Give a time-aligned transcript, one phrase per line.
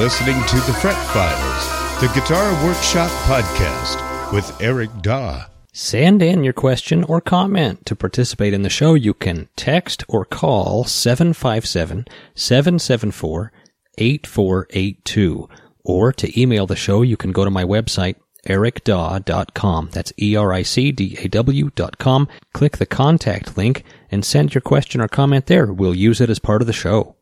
[0.00, 5.44] listening to The Fret Files, the Guitar Workshop podcast with Eric Daw.
[5.74, 7.84] Send in your question or comment.
[7.84, 13.52] To participate in the show, you can text or call 757 774
[13.98, 15.48] 8482.
[15.84, 19.90] Or to email the show, you can go to my website, ericdaw.com.
[19.92, 22.26] That's E-R-I-C-D-A-W dot com.
[22.54, 25.70] Click the contact link and send your question or comment there.
[25.70, 27.16] We'll use it as part of the show.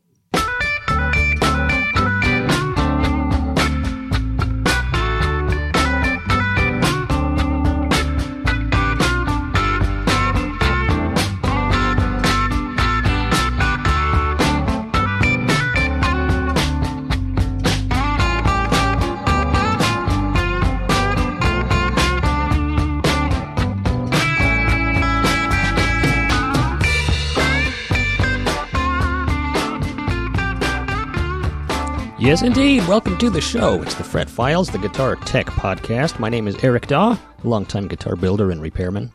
[32.29, 32.87] Yes, indeed.
[32.87, 33.81] Welcome to the show.
[33.81, 36.19] It's the Fret Files, the Guitar Tech Podcast.
[36.19, 39.15] My name is Eric Daw, longtime guitar builder and repairman,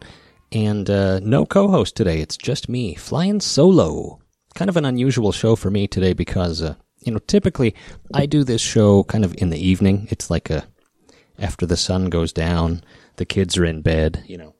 [0.52, 2.22] and uh, no co-host today.
[2.22, 4.20] It's just me flying solo.
[4.56, 7.76] Kind of an unusual show for me today because, uh, you know, typically
[8.16, 10.08] I do this show kind of in the evening.
[10.10, 10.66] It's like a
[11.38, 12.84] after the sun goes down,
[13.18, 14.56] the kids are in bed, you know,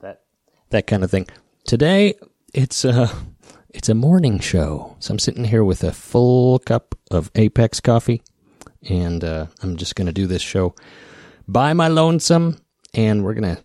[0.00, 0.20] that
[0.68, 1.26] that kind of thing.
[1.66, 2.16] Today
[2.52, 3.10] it's uh
[3.74, 4.96] it's a morning show.
[5.00, 8.22] So I'm sitting here with a full cup of Apex coffee,
[8.88, 10.74] and uh, I'm just going to do this show
[11.48, 12.58] by my lonesome,
[12.94, 13.64] and we're going to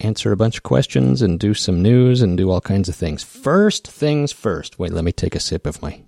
[0.00, 3.22] answer a bunch of questions and do some news and do all kinds of things.
[3.22, 4.78] First things first.
[4.78, 6.02] Wait, let me take a sip of my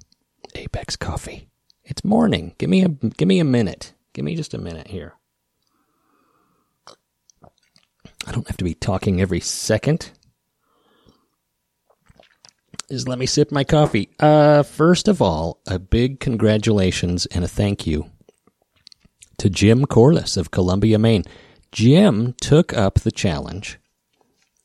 [0.54, 1.48] Apex coffee.
[1.84, 2.54] It's morning.
[2.58, 3.92] Give me a give me a minute.
[4.14, 5.14] Give me just a minute here.
[8.26, 10.12] I don't have to be talking every second
[12.88, 14.08] is let me sip my coffee.
[14.20, 18.10] Uh, first of all, a big congratulations and a thank you
[19.38, 21.24] to Jim Corliss of Columbia, Maine.
[21.72, 23.78] Jim took up the challenge.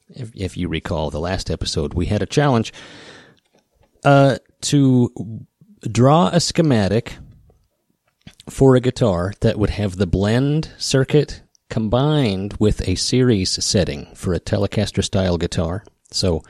[0.09, 2.73] If, if you recall the last episode, we had a challenge
[4.03, 5.45] uh, to
[5.89, 7.15] draw a schematic
[8.49, 14.33] for a guitar that would have the blend circuit combined with a series setting for
[14.33, 15.83] a Telecaster style guitar.
[16.11, 16.41] So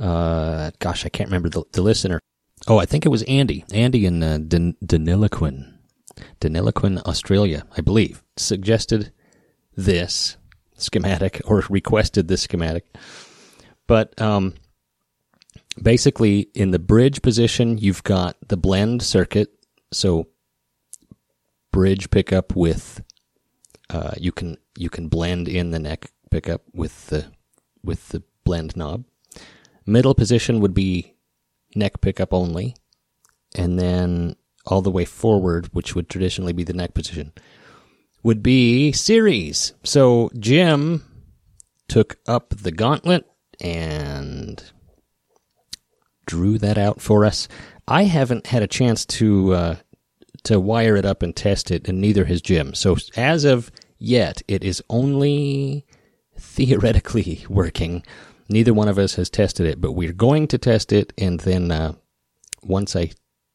[0.00, 2.20] uh, gosh, I can't remember the, the listener.
[2.66, 3.64] Oh, I think it was Andy.
[3.72, 5.72] Andy in uh, Deniliquin,
[7.06, 9.12] Australia, I believe, suggested
[9.76, 10.36] this
[10.76, 12.86] schematic or requested this schematic.
[13.86, 14.54] But um,
[15.80, 19.48] basically, in the bridge position, you've got the blend circuit.
[19.92, 20.28] So
[21.72, 23.02] bridge pickup with
[23.90, 27.26] uh, you can you can blend in the neck pickup with the
[27.82, 29.04] with the blend knob.
[29.90, 31.16] Middle position would be
[31.74, 32.76] neck pickup only,
[33.56, 34.36] and then
[34.66, 37.32] all the way forward, which would traditionally be the neck position,
[38.22, 39.72] would be series.
[39.82, 41.04] So Jim
[41.88, 43.26] took up the gauntlet
[43.60, 44.62] and
[46.26, 47.48] drew that out for us.
[47.88, 49.76] I haven't had a chance to uh,
[50.44, 52.74] to wire it up and test it, and neither has Jim.
[52.74, 55.86] So as of yet, it is only
[56.38, 58.04] theoretically working.
[58.50, 61.70] Neither one of us has tested it, but we're going to test it, and then
[61.70, 61.92] uh,
[62.64, 63.12] once I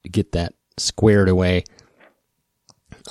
[0.10, 1.66] get that squared away,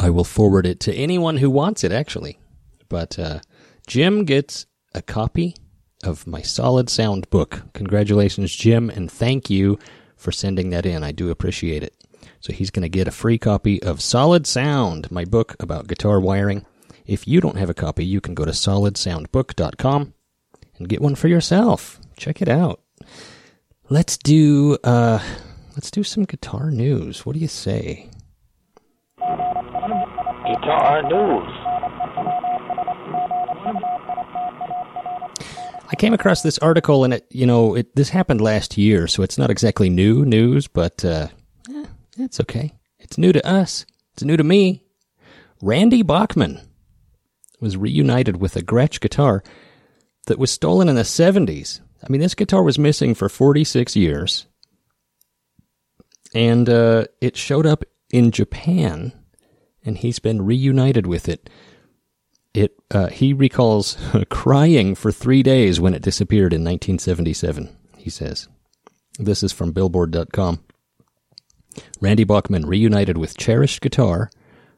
[0.01, 2.39] I will forward it to anyone who wants it, actually.
[2.89, 3.41] But uh,
[3.87, 4.65] Jim gets
[4.95, 5.57] a copy
[6.03, 7.63] of my Solid Sound book.
[7.75, 9.79] Congratulations, Jim, and thank you
[10.17, 11.05] for sending that in.
[11.05, 11.95] I do appreciate it.
[12.41, 16.19] So he's going to get a free copy of Solid Sound, my book about guitar
[16.19, 16.65] wiring.
[17.05, 20.15] If you don't have a copy, you can go to solidsoundbook.com
[20.79, 22.01] and get one for yourself.
[22.17, 22.81] Check it out.
[23.91, 25.19] Let's do uh
[25.75, 27.27] let's do some guitar news.
[27.27, 28.09] What do you say?
[29.19, 31.65] Guitar news.
[35.87, 39.23] I came across this article and it, you know, it this happened last year, so
[39.23, 41.29] it's not exactly new news, but uh
[41.71, 41.85] eh,
[42.17, 42.73] that's okay.
[42.99, 43.85] It's new to us.
[44.15, 44.83] It's new to me.
[45.61, 46.61] Randy Bachman
[47.61, 49.43] was reunited with a Gretsch guitar
[50.27, 51.81] that was stolen in the 70s.
[52.03, 54.47] I mean, this guitar was missing for 46 years.
[56.35, 59.13] And uh, it showed up in Japan,
[59.85, 61.49] and he's been reunited with it.
[62.53, 63.97] It uh, he recalls
[64.31, 67.77] crying for three days when it disappeared in 1977.
[67.97, 68.49] He says,
[69.19, 70.61] "This is from Billboard.com."
[72.01, 74.31] Randy Bachman reunited with cherished guitar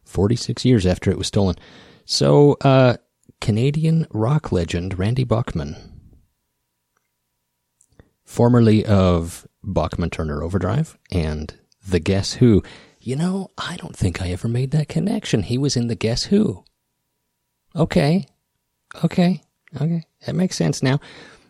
[0.05, 1.57] 46 years after it was stolen.
[2.07, 2.97] So uh,
[3.41, 5.77] Canadian rock legend Randy Bachman,
[8.25, 11.55] formerly of Bachman Turner Overdrive and
[11.87, 12.63] The Guess Who.
[13.01, 15.45] You know, I don't think I ever made that connection.
[15.45, 16.65] He was in the Guess Who.
[17.77, 18.27] Okay.
[19.05, 19.43] Okay.
[19.81, 20.05] Okay.
[20.27, 20.99] That makes sense now.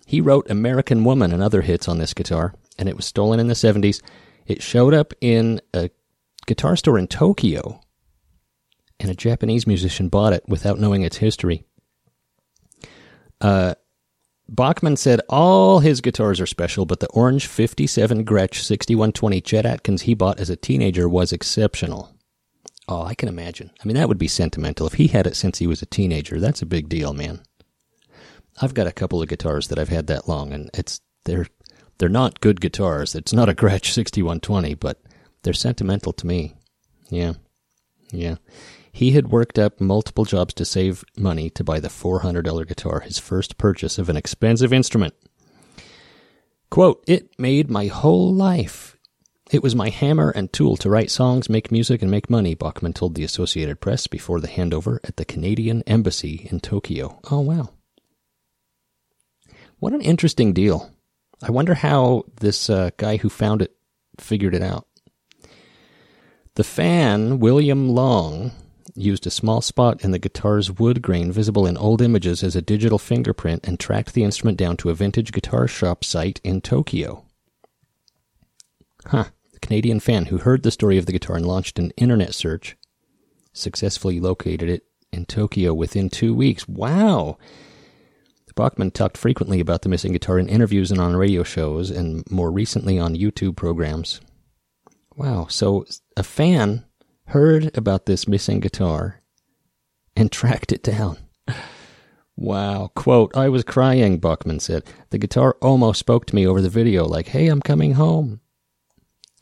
[0.07, 3.47] He wrote American Woman and other hits on this guitar, and it was stolen in
[3.47, 4.03] the 70s.
[4.47, 5.91] It showed up in a
[6.47, 7.81] guitar store in Tokyo,
[9.01, 11.65] and a Japanese musician bought it without knowing its history.
[13.41, 13.75] Uh,
[14.49, 20.03] Bachman said all his guitars are special, but the orange 57 Gretsch 6120 Chet Atkins
[20.03, 22.15] he bought as a teenager was exceptional.
[22.89, 23.73] Oh, I can imagine.
[23.83, 24.87] I mean, that would be sentimental.
[24.87, 27.43] If he had it since he was a teenager, that's a big deal, man.
[28.63, 31.47] I've got a couple of guitars that I've had that long, and it's they're
[31.99, 33.15] they're not good guitars.
[33.15, 35.03] It's not a Gretsch 6120, but
[35.43, 36.55] they're sentimental to me.
[37.11, 37.33] Yeah.
[38.13, 38.37] Yeah.
[38.97, 43.19] He had worked up multiple jobs to save money to buy the $400 guitar, his
[43.19, 45.13] first purchase of an expensive instrument.
[46.71, 48.97] Quote, It made my whole life.
[49.51, 52.95] It was my hammer and tool to write songs, make music, and make money, Bachman
[52.95, 57.21] told the Associated Press before the handover at the Canadian Embassy in Tokyo.
[57.31, 57.69] Oh, wow.
[59.79, 60.91] What an interesting deal.
[61.43, 63.77] I wonder how this uh, guy who found it
[64.19, 64.87] figured it out.
[66.55, 68.53] The fan, William Long,
[68.97, 72.63] used a small spot in the guitar's wood grain visible in old images as a
[72.63, 77.25] digital fingerprint and tracked the instrument down to a vintage guitar shop site in Tokyo.
[79.07, 79.27] Huh.
[79.53, 82.77] The Canadian fan who heard the story of the guitar and launched an internet search
[83.53, 86.69] successfully located it in Tokyo within two weeks.
[86.69, 87.39] Wow!
[88.57, 92.51] Bachman talked frequently about the missing guitar in interviews and on radio shows, and more
[92.51, 94.21] recently on YouTube programs.
[95.15, 95.85] Wow, so
[96.17, 96.86] a fan
[97.27, 99.21] heard about this missing guitar
[100.15, 101.19] and tracked it down.
[102.37, 102.91] Wow.
[102.95, 104.85] Quote, I was crying, Bachman said.
[105.11, 108.41] The guitar almost spoke to me over the video, like, hey, I'm coming home.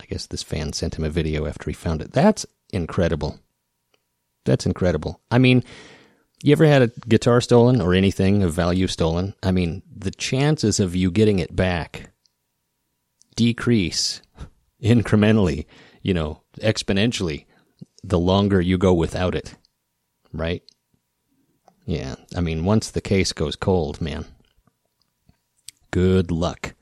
[0.00, 2.12] I guess this fan sent him a video after he found it.
[2.12, 3.40] That's incredible.
[4.44, 5.20] That's incredible.
[5.30, 5.64] I mean,
[6.42, 9.34] you ever had a guitar stolen or anything of value stolen?
[9.42, 12.10] I mean, the chances of you getting it back
[13.34, 14.20] decrease
[14.82, 15.66] incrementally,
[16.02, 17.46] you know, exponentially
[18.08, 19.56] the longer you go without it.
[20.32, 20.62] Right?
[21.86, 22.16] Yeah.
[22.36, 24.26] I mean, once the case goes cold, man,
[25.90, 26.74] good luck.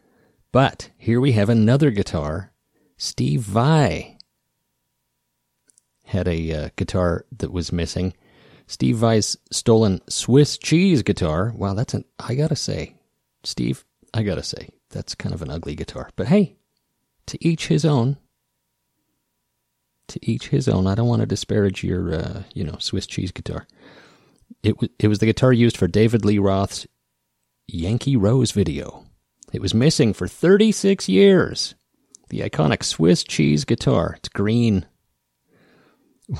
[0.52, 2.52] But here we have another guitar.
[2.96, 4.18] Steve Vai
[6.04, 8.14] had a uh, guitar that was missing
[8.66, 11.52] Steve Vai's stolen Swiss cheese guitar.
[11.56, 12.94] Wow, that's an, I gotta say,
[13.44, 13.84] Steve,
[14.14, 16.10] I gotta say, that's kind of an ugly guitar.
[16.16, 16.56] But hey,
[17.26, 18.16] to each his own.
[20.08, 20.86] To each his own.
[20.86, 23.66] I don't want to disparage your, uh, you know, Swiss cheese guitar.
[24.62, 26.86] It was, it was the guitar used for David Lee Roth's
[27.66, 29.06] Yankee Rose video.
[29.52, 31.74] It was missing for 36 years.
[32.28, 34.14] The iconic Swiss cheese guitar.
[34.18, 34.86] It's green.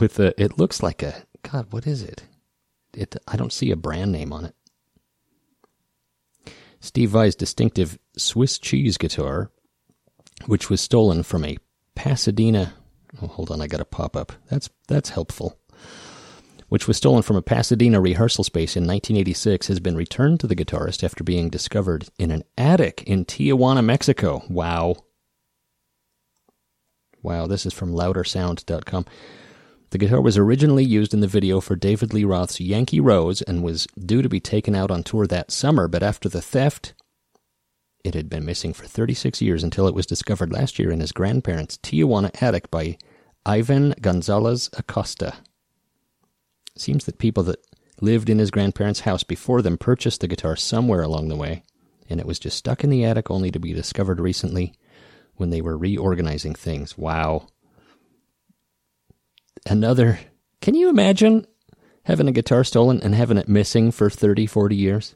[0.01, 2.25] With a, it looks like a God, what is it?
[2.95, 4.55] It I don't see a brand name on it.
[6.81, 9.51] Steve Vai's distinctive Swiss cheese guitar,
[10.47, 11.57] which was stolen from a
[11.95, 12.75] Pasadena.
[13.23, 14.33] Oh, hold on, I got a pop up.
[14.51, 15.59] That's that's helpful.
[16.69, 20.57] Which was stolen from a Pasadena rehearsal space in 1986, has been returned to the
[20.57, 24.43] guitarist after being discovered in an attic in Tijuana, Mexico.
[24.49, 24.97] Wow.
[27.23, 29.05] Wow, this is from loudersound.com.
[29.91, 33.63] The guitar was originally used in the video for David Lee Roth's Yankee Rose and
[33.63, 36.95] was due to be taken out on tour that summer, but after the theft,
[38.03, 41.13] it had been missing for 36 years until it was discovered last year in his
[41.13, 42.97] grandparents' Tijuana attic by
[43.45, 45.35] Ivan Gonzalez Acosta.
[46.77, 47.65] Seems that people that
[48.01, 51.63] lived in his grandparents' house before them purchased the guitar somewhere along the way,
[52.09, 54.75] and it was just stuck in the attic only to be discovered recently
[55.37, 56.97] when they were reorganizing things.
[56.97, 57.47] Wow
[59.67, 60.21] another.
[60.61, 61.47] Can you imagine
[62.05, 65.15] having a guitar stolen and having it missing for 30, 40 years?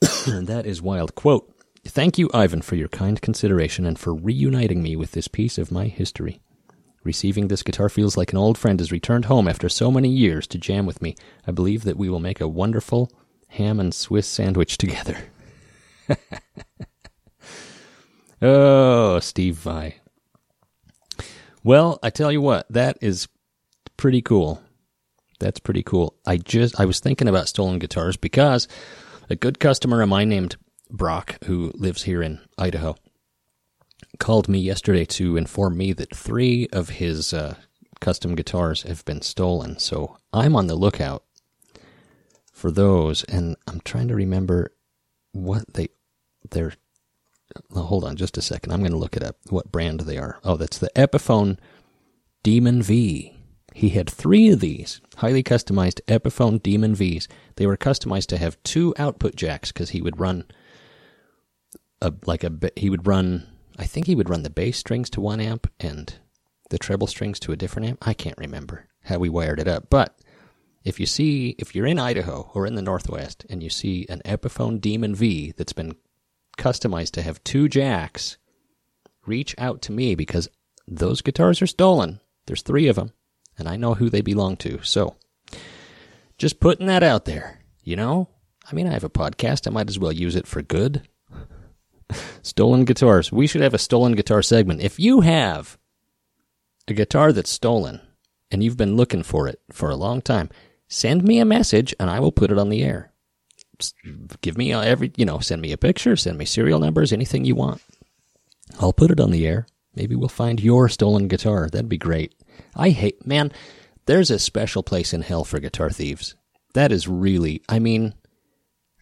[0.26, 1.14] that is wild.
[1.14, 1.53] Quote
[1.86, 5.70] Thank you, Ivan, for your kind consideration and for reuniting me with this piece of
[5.70, 6.40] my history.
[7.04, 10.46] Receiving this guitar feels like an old friend has returned home after so many years
[10.48, 11.14] to jam with me.
[11.46, 13.12] I believe that we will make a wonderful
[13.48, 15.18] ham and Swiss sandwich together.
[18.42, 19.96] oh, Steve Vai.
[21.62, 23.28] Well, I tell you what, that is
[23.98, 24.62] pretty cool.
[25.40, 26.16] That's pretty cool.
[26.26, 28.66] I just I was thinking about stolen guitars because
[29.28, 30.56] a good customer of mine named
[30.96, 32.96] Brock, who lives here in Idaho,
[34.18, 37.56] called me yesterday to inform me that three of his uh,
[38.00, 39.78] custom guitars have been stolen.
[39.78, 41.24] So I'm on the lookout
[42.52, 44.72] for those, and I'm trying to remember
[45.32, 45.88] what they
[46.50, 46.74] they're
[47.74, 48.72] oh, hold on just a second.
[48.72, 49.36] I'm going to look it up.
[49.48, 50.38] What brand they are?
[50.44, 51.58] Oh, that's the Epiphone
[52.42, 53.34] Demon V.
[53.74, 57.26] He had three of these highly customized Epiphone Demon Vs.
[57.56, 60.44] They were customized to have two output jacks because he would run
[62.04, 63.48] a like a he would run.
[63.78, 66.14] I think he would run the bass strings to one amp and
[66.70, 68.06] the treble strings to a different amp.
[68.06, 70.16] I can't remember how we wired it up, but
[70.84, 74.20] if you see if you're in Idaho or in the Northwest and you see an
[74.24, 75.96] Epiphone Demon V that's been
[76.58, 78.36] customized to have two jacks,
[79.26, 80.48] reach out to me because
[80.86, 82.20] those guitars are stolen.
[82.46, 83.12] There's three of them,
[83.58, 84.82] and I know who they belong to.
[84.82, 85.16] So,
[86.36, 87.60] just putting that out there.
[87.82, 88.28] You know,
[88.70, 89.66] I mean, I have a podcast.
[89.66, 91.08] I might as well use it for good.
[92.42, 93.32] Stolen guitars.
[93.32, 94.80] We should have a stolen guitar segment.
[94.80, 95.78] If you have
[96.88, 98.00] a guitar that's stolen
[98.50, 100.50] and you've been looking for it for a long time,
[100.88, 103.12] send me a message and I will put it on the air.
[104.40, 107.44] Give me uh, every, you know, send me a picture, send me serial numbers, anything
[107.44, 107.82] you want.
[108.78, 109.66] I'll put it on the air.
[109.94, 111.68] Maybe we'll find your stolen guitar.
[111.68, 112.34] That'd be great.
[112.76, 113.52] I hate, man,
[114.06, 116.34] there's a special place in hell for guitar thieves.
[116.74, 118.14] That is really, I mean,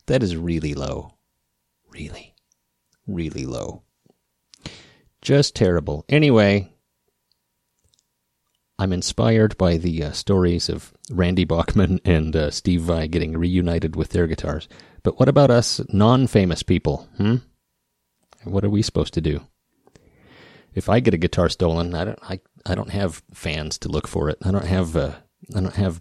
[0.06, 1.14] that is really low.
[1.90, 2.31] Really,
[3.06, 3.82] really low.
[5.21, 6.04] Just terrible.
[6.09, 6.73] Anyway,
[8.78, 13.94] I'm inspired by the uh, stories of Randy Bachman and uh, Steve Vai getting reunited
[13.94, 14.68] with their guitars.
[15.02, 17.09] But what about us non-famous people?
[17.16, 17.37] Hmm?
[18.44, 19.40] What are we supposed to do?
[20.75, 22.18] If I get a guitar stolen, I don't.
[22.23, 24.38] I, I don't have fans to look for it.
[24.42, 24.97] I don't have.
[24.97, 25.12] Uh,
[25.54, 26.00] I don't have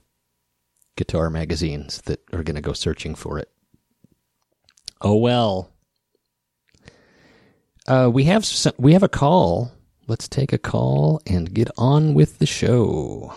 [0.96, 3.50] guitar magazines that are going to go searching for it.
[5.02, 5.72] Oh well.
[7.88, 9.72] Uh, we have some, we have a call
[10.12, 13.34] let's take a call and get on with the show.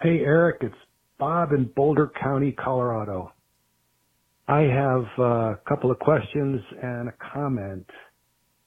[0.00, 0.74] Hey, Eric, it's
[1.18, 3.32] Bob in Boulder County, Colorado.
[4.48, 7.84] I have a couple of questions and a comment.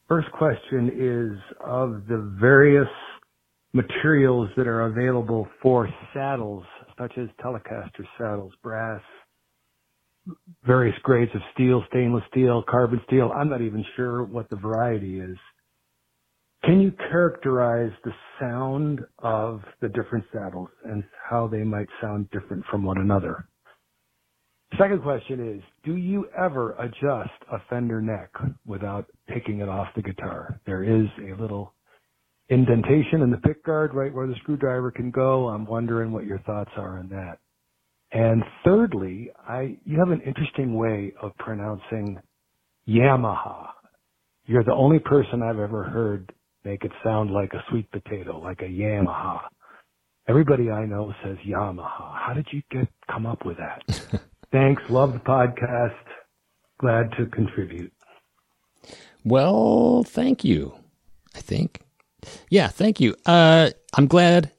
[0.07, 2.87] First question is of the various
[3.73, 6.65] materials that are available for saddles,
[6.99, 9.01] such as Telecaster saddles, brass,
[10.65, 13.31] various grades of steel, stainless steel, carbon steel.
[13.35, 15.37] I'm not even sure what the variety is.
[16.63, 22.65] Can you characterize the sound of the different saddles and how they might sound different
[22.69, 23.47] from one another?
[24.77, 28.29] Second question is, do you ever adjust a Fender neck
[28.67, 30.59] without taking it off the guitar?
[30.65, 31.73] There is a little
[32.49, 35.47] indentation in the pickguard right where the screwdriver can go.
[35.47, 37.39] I'm wondering what your thoughts are on that.
[38.11, 42.19] And thirdly, I, you have an interesting way of pronouncing
[42.87, 43.67] Yamaha.
[44.45, 46.33] You're the only person I've ever heard
[46.65, 49.41] make it sound like a sweet potato, like a Yamaha.
[50.27, 52.17] Everybody I know says Yamaha.
[52.19, 54.21] How did you get come up with that?
[54.51, 54.81] Thanks.
[54.89, 55.95] Love the podcast.
[56.79, 57.93] Glad to contribute.
[59.23, 60.73] Well, thank you.
[61.35, 61.81] I think.
[62.49, 63.15] Yeah, thank you.
[63.25, 64.51] Uh, I'm glad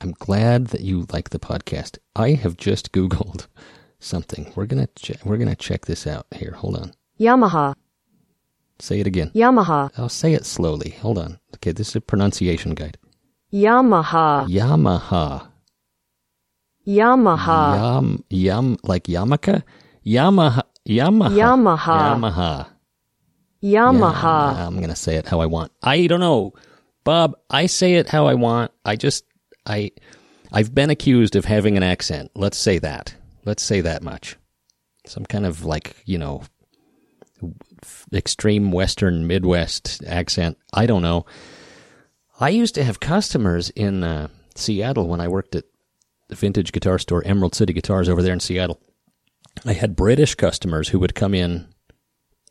[0.00, 1.98] I'm glad that you like the podcast.
[2.14, 3.46] I have just Googled
[4.00, 4.52] something.
[4.54, 6.52] We're gonna che- we're gonna check this out here.
[6.52, 6.92] Hold on.
[7.18, 7.74] Yamaha.
[8.78, 9.30] Say it again.
[9.34, 9.90] Yamaha.
[9.98, 10.90] I'll say it slowly.
[11.02, 11.40] Hold on.
[11.56, 12.96] Okay, this is a pronunciation guide.
[13.52, 14.46] Yamaha.
[14.48, 15.48] Yamaha.
[16.86, 17.76] Yamaha.
[17.76, 19.62] Yam yam like Yamaka.
[20.06, 20.62] Yamaha.
[20.88, 21.30] Yamaha.
[21.36, 21.98] Yamaha.
[22.00, 22.66] Yamaha.
[23.62, 24.54] Yamaha.
[24.56, 25.72] Yeah, I'm gonna say it how I want.
[25.82, 26.54] I don't know,
[27.04, 27.36] Bob.
[27.50, 28.70] I say it how I want.
[28.84, 29.24] I just
[29.68, 29.92] I
[30.52, 32.30] I've been accused of having an accent.
[32.34, 33.14] Let's say that.
[33.44, 34.36] Let's say that much.
[35.06, 36.42] Some kind of like, you know,
[38.12, 40.58] extreme western midwest accent.
[40.72, 41.26] I don't know.
[42.40, 45.64] I used to have customers in uh, Seattle when I worked at
[46.28, 48.80] the vintage guitar store Emerald City Guitars over there in Seattle.
[49.64, 51.68] I had British customers who would come in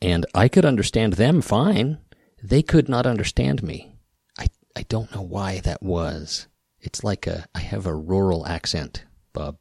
[0.02, 2.00] and I could understand them fine.
[2.44, 3.94] They could not understand me.
[4.38, 6.48] I I don't know why that was.
[6.82, 9.58] It's like a, I have a rural accent, Bob.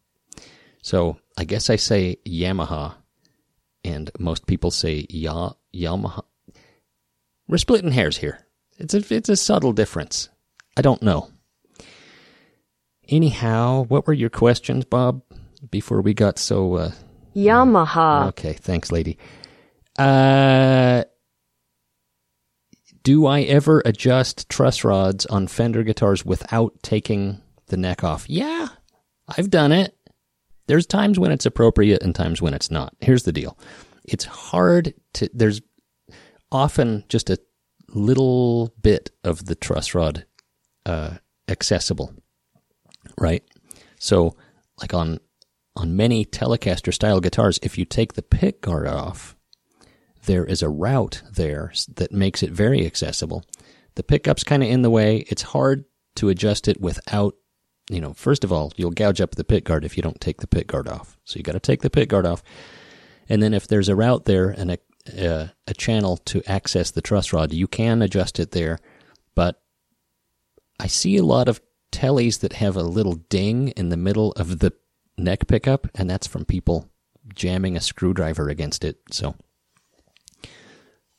[0.83, 2.95] So I guess I say Yamaha,
[3.85, 6.25] and most people say ya, Yamaha.
[7.49, 8.47] We're splitting hairs here.
[8.79, 10.29] It's a, it's a subtle difference.
[10.77, 11.31] I don't know.
[13.09, 15.23] Anyhow, what were your questions, Bob,
[15.71, 16.91] before we got so, uh,
[17.35, 18.29] Yamaha.
[18.29, 19.19] Okay, thanks, lady.
[19.99, 21.05] Uh,
[23.07, 28.29] do I ever adjust truss rods on Fender guitars without taking the neck off?
[28.29, 28.67] Yeah,
[29.29, 29.97] I've done it.
[30.67, 32.97] There's times when it's appropriate and times when it's not.
[32.99, 33.57] Here's the deal.
[34.03, 35.63] It's hard to, there's
[36.51, 37.39] often just a
[37.91, 40.27] little bit of the truss rod
[40.85, 42.13] uh, accessible,
[43.21, 43.45] right?
[44.01, 44.35] So,
[44.81, 45.21] like on
[45.77, 49.37] on many Telecaster style guitars, if you take the pick guard off,
[50.27, 53.45] there is a route there that makes it very accessible.
[53.95, 55.25] The pickup's kind of in the way.
[55.29, 55.85] It's hard
[56.17, 57.35] to adjust it without,
[57.91, 60.41] you know, first of all, you'll gouge up the pick guard if you don't take
[60.41, 61.17] the pick guard off.
[61.25, 62.43] So you got to take the pick guard off.
[63.29, 64.79] And then if there's a route there and a,
[65.67, 68.79] a channel to access the truss rod, you can adjust it there.
[69.35, 69.61] But
[70.79, 71.61] I see a lot of
[71.93, 74.73] tellies that have a little ding in the middle of the
[75.17, 76.91] neck pickup, and that's from people
[77.35, 78.99] jamming a screwdriver against it.
[79.11, 79.35] So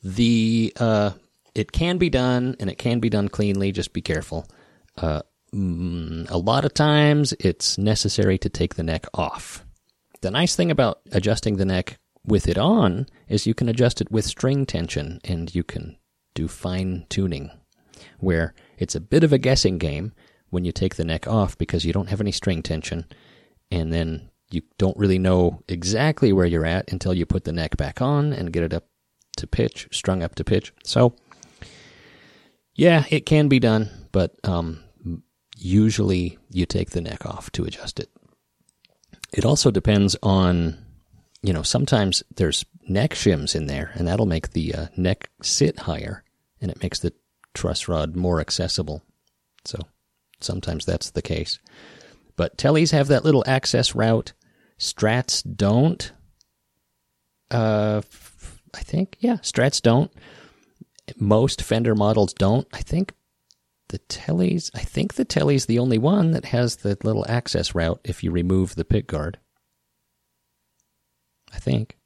[0.02, 1.10] the uh,
[1.54, 3.72] it can be done, and it can be done cleanly.
[3.72, 4.46] Just be careful.
[4.96, 9.64] Uh, mm, a lot of times, it's necessary to take the neck off.
[10.20, 14.10] The nice thing about adjusting the neck with it on is you can adjust it
[14.10, 15.96] with string tension, and you can
[16.34, 17.50] do fine tuning,
[18.18, 20.12] where it's a bit of a guessing game
[20.50, 23.04] when you take the neck off because you don't have any string tension,
[23.70, 27.76] and then you don't really know exactly where you're at until you put the neck
[27.76, 28.84] back on and get it up
[29.38, 30.72] to pitch, strung up to pitch.
[30.84, 31.14] So,
[32.74, 34.84] yeah, it can be done, but um,
[35.56, 38.08] usually you take the neck off to adjust it.
[39.32, 40.78] It also depends on,
[41.42, 45.80] you know, sometimes there's neck shims in there, and that'll make the uh, neck sit
[45.80, 46.24] higher,
[46.60, 47.12] and it makes the
[47.54, 49.02] truss rod more accessible.
[49.64, 49.78] So
[50.40, 51.58] sometimes that's the case.
[52.36, 54.32] But tellies have that little access route.
[54.78, 56.12] Strats don't.
[57.50, 58.02] Uh,
[58.78, 60.10] I think yeah, Strats don't.
[61.16, 62.66] Most Fender models don't.
[62.72, 63.12] I think
[63.88, 64.70] the Telly's.
[64.74, 68.30] I think the Telly's the only one that has the little access route if you
[68.30, 69.38] remove the pick guard.
[71.52, 71.96] I think.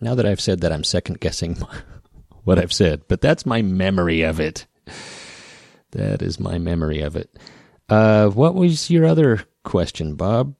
[0.00, 1.56] Now that I've said that, I'm second guessing
[2.44, 4.66] what I've said, but that's my memory of it.
[5.90, 7.36] That is my memory of it.
[7.88, 10.54] Uh, what was your other question, Bob?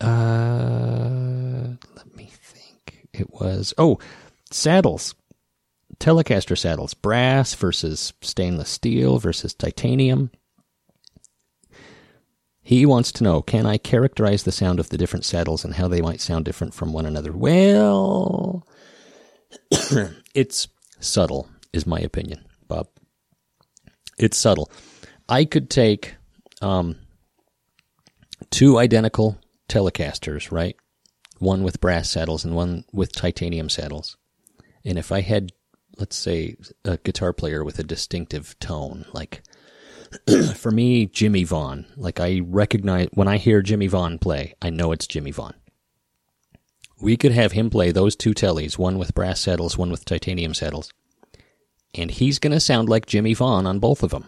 [0.00, 3.06] Uh, let me think.
[3.12, 3.98] It was oh,
[4.50, 5.14] saddles,
[5.98, 10.30] Telecaster saddles, brass versus stainless steel versus titanium.
[12.62, 15.88] He wants to know: Can I characterize the sound of the different saddles and how
[15.88, 17.32] they might sound different from one another?
[17.32, 18.66] Well,
[20.34, 20.68] it's
[21.00, 22.88] subtle, is my opinion, Bob.
[24.18, 24.70] It's subtle.
[25.28, 26.14] I could take
[26.62, 26.96] um,
[28.50, 30.76] two identical Telecasters, right?
[31.38, 34.16] One with brass saddles and one with titanium saddles.
[34.84, 35.52] And if I had,
[35.98, 39.42] let's say, a guitar player with a distinctive tone, like
[40.56, 44.92] for me, Jimmy Vaughn, like I recognize when I hear Jimmy Vaughn play, I know
[44.92, 45.54] it's Jimmy Vaughn.
[47.00, 50.52] We could have him play those two tellies, one with brass saddles, one with titanium
[50.52, 50.92] saddles,
[51.94, 54.26] and he's going to sound like Jimmy Vaughn on both of them.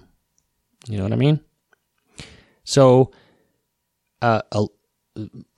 [0.89, 1.41] You know what I mean?
[2.65, 3.13] So,
[4.23, 4.67] uh, a,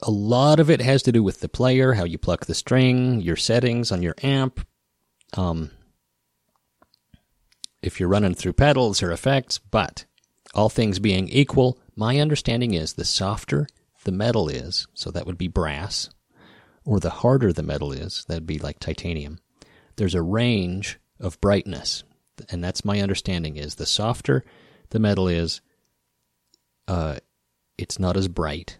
[0.01, 3.21] a lot of it has to do with the player, how you pluck the string,
[3.21, 4.65] your settings on your amp.
[5.33, 5.71] Um,
[7.81, 10.05] if you're running through pedals or effects, but
[10.53, 13.67] all things being equal, my understanding is the softer
[14.05, 16.09] the metal is, so that would be brass,
[16.83, 19.39] or the harder the metal is, that'd be like titanium.
[19.95, 22.03] There's a range of brightness,
[22.49, 24.43] and that's my understanding is the softer
[24.89, 25.61] the metal is,
[26.87, 27.17] uh,
[27.77, 28.79] it's not as bright.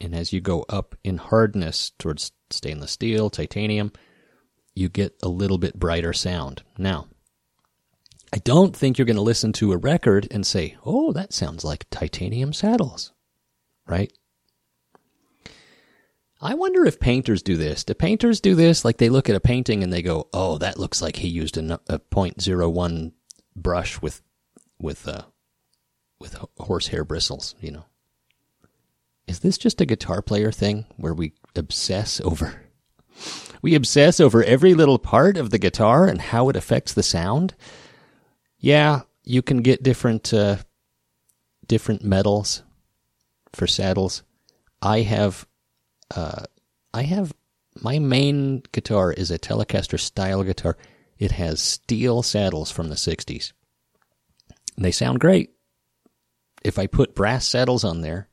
[0.00, 3.92] And as you go up in hardness towards stainless steel, titanium,
[4.76, 6.62] you get a little bit brighter sound.
[6.78, 7.06] Now,
[8.32, 11.64] I don't think you're going to listen to a record and say, oh, that sounds
[11.64, 13.12] like titanium saddles,
[13.86, 14.12] right?
[16.40, 17.84] I wonder if painters do this.
[17.84, 18.84] Do painters do this?
[18.84, 21.56] Like they look at a painting and they go, "Oh, that looks like he used
[21.56, 23.12] a .01
[23.56, 24.22] brush with
[24.78, 25.22] with uh,
[26.20, 27.84] with horsehair bristles." You know,
[29.26, 32.60] is this just a guitar player thing where we obsess over
[33.62, 37.54] we obsess over every little part of the guitar and how it affects the sound?
[38.58, 40.56] Yeah, you can get different uh,
[41.66, 42.62] different metals
[43.52, 44.22] for saddles.
[44.80, 45.46] I have
[46.14, 46.44] uh,
[46.94, 47.32] I have
[47.82, 50.76] my main guitar is a Telecaster style guitar.
[51.18, 53.52] It has steel saddles from the 60s.
[54.76, 55.50] They sound great.
[56.62, 58.28] If I put brass saddles on there,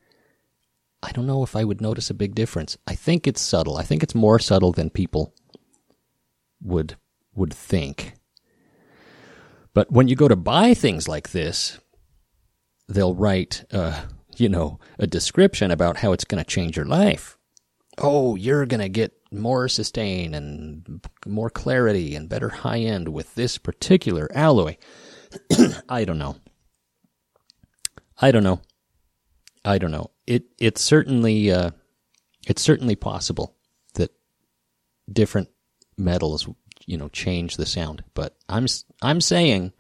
[1.04, 2.78] I don't know if I would notice a big difference.
[2.88, 3.78] I think it's subtle.
[3.78, 5.34] I think it's more subtle than people
[6.62, 6.96] would
[7.36, 8.14] would think.
[9.74, 11.80] But when you go to buy things like this,
[12.88, 14.04] they'll write, uh,
[14.38, 17.38] you know, a description about how it's going to change your life
[17.98, 23.34] oh, you're going to get more sustain and more clarity and better high end with
[23.36, 24.78] this particular alloy.
[25.90, 26.38] I don't know.
[28.22, 28.62] I don't know.
[29.66, 30.12] I don't know.
[30.28, 31.72] It it certainly uh,
[32.48, 33.56] it's certainly possible
[33.96, 34.12] that
[35.12, 35.50] different
[35.98, 36.48] metals,
[36.86, 38.04] you know, change the sound.
[38.14, 38.66] But I'm
[39.02, 39.74] I'm saying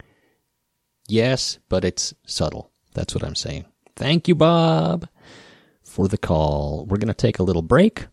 [1.07, 2.71] yes, but it's subtle.
[2.93, 3.65] That's what I'm saying.
[3.95, 5.07] Thank you, Bob,
[5.83, 6.85] for the call.
[6.85, 8.07] We're to take a little break,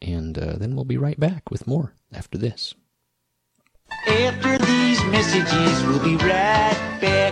[0.00, 2.74] and uh, then we'll be right back with more after this.
[4.06, 7.27] After these messages, we'll be right back.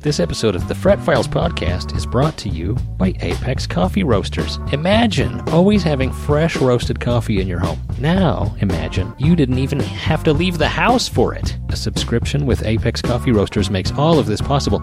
[0.00, 4.58] This episode of the Fret Files podcast is brought to you by Apex Coffee Roasters.
[4.72, 7.80] Imagine always having fresh roasted coffee in your home.
[7.98, 11.56] Now, imagine you didn't even have to leave the house for it.
[11.70, 14.82] A subscription with Apex Coffee Roasters makes all of this possible.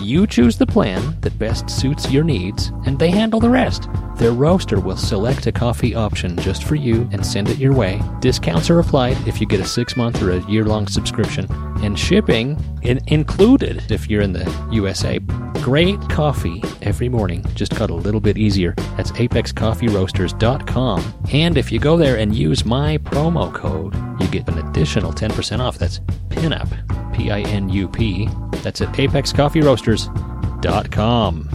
[0.00, 3.88] You choose the plan that best suits your needs, and they handle the rest.
[4.16, 8.00] Their roaster will select a coffee option just for you and send it your way.
[8.20, 11.46] Discounts are applied if you get a six month or a year long subscription,
[11.82, 15.18] and shipping in- included if you're in the USA.
[15.62, 18.74] Great coffee every morning, just got a little bit easier.
[18.96, 21.14] That's apexcoffeeroasters.com.
[21.32, 25.58] And if you go there and use my promo code, you get an additional 10%
[25.58, 25.76] off.
[25.76, 28.28] That's PINUP, P I N U P.
[28.62, 31.50] That's at apexcoffeeroasters.com.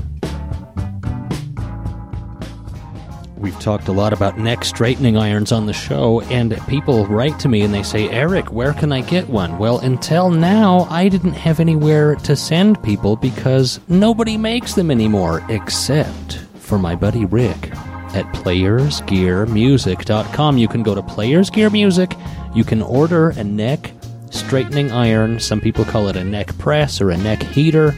[3.38, 7.48] We've talked a lot about neck straightening irons on the show, and people write to
[7.48, 9.58] me and they say, Eric, where can I get one?
[9.58, 15.46] Well, until now, I didn't have anywhere to send people because nobody makes them anymore,
[15.48, 17.72] except for my buddy Rick
[18.16, 20.58] at playersgearmusic.com.
[20.58, 22.16] You can go to Players Gear Music,
[22.54, 23.92] you can order a neck
[24.32, 25.40] straightening iron.
[25.40, 27.94] Some people call it a neck press or a neck heater.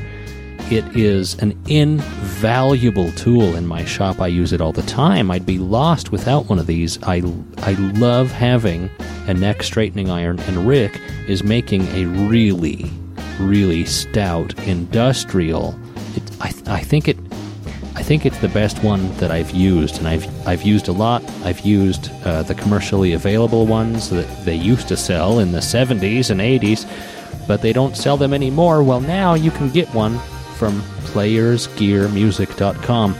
[0.69, 4.21] It is an invaluable tool in my shop.
[4.21, 5.29] I use it all the time.
[5.29, 7.01] I'd be lost without one of these.
[7.03, 7.21] I,
[7.57, 8.89] I love having
[9.27, 10.97] a neck straightening iron, and Rick
[11.27, 12.89] is making a really,
[13.39, 15.77] really stout industrial.
[16.15, 17.17] It, I, I think it.
[18.11, 21.23] Think it's the best one that I've used, and I've I've used a lot.
[21.45, 26.29] I've used uh, the commercially available ones that they used to sell in the 70s
[26.29, 26.85] and 80s,
[27.47, 28.83] but they don't sell them anymore.
[28.83, 30.19] Well, now you can get one
[30.57, 30.81] from
[31.13, 33.15] playersgearmusic.com.